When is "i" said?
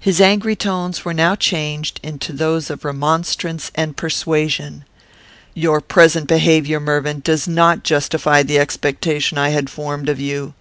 9.36-9.50